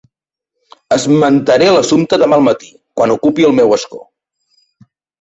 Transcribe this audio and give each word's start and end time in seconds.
Esmentaré 0.95 1.69
l'assumpte 1.77 2.21
demà 2.23 2.41
al 2.41 2.49
matí 2.49 2.73
quan 3.03 3.17
ocupi 3.19 3.49
el 3.51 3.57
meu 3.63 3.81
escó. 3.81 4.05